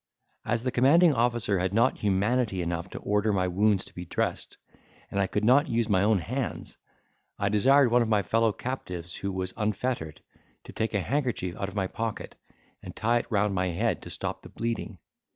As 0.45 0.63
the 0.63 0.71
commanding 0.71 1.13
officer 1.13 1.59
had 1.59 1.75
not 1.75 1.99
humanity 1.99 2.63
enough 2.63 2.89
to 2.89 2.97
order 2.97 3.31
my 3.31 3.47
wounds 3.47 3.85
to 3.85 3.93
be 3.93 4.03
dressed, 4.03 4.57
and 5.11 5.19
I 5.19 5.27
could 5.27 5.45
not 5.45 5.67
use 5.69 5.87
my 5.87 6.01
own 6.01 6.17
hands, 6.17 6.79
I 7.37 7.49
desired 7.49 7.91
one 7.91 8.01
of 8.01 8.07
my 8.09 8.23
fellow 8.23 8.51
captives 8.51 9.17
who 9.17 9.31
was 9.31 9.53
unfettered, 9.55 10.23
to 10.63 10.73
take 10.73 10.95
a 10.95 11.01
handkerchief 11.01 11.55
out 11.55 11.69
of 11.69 11.75
my 11.75 11.85
pocket, 11.85 12.35
and 12.81 12.95
tie 12.95 13.19
it 13.19 13.29
round 13.31 13.53
my 13.53 13.67
head, 13.67 14.01
to 14.01 14.09
stop 14.09 14.41
the 14.41 14.49
bleeding. 14.49 14.97